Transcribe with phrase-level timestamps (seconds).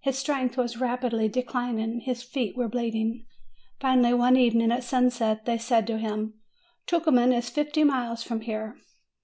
[0.00, 3.24] His strength was rapidly declining, his feet were bleeding.
[3.78, 6.34] Finally, one evening at sunset, they said to him:
[6.88, 8.74] "Tucuman is fifty miles from here."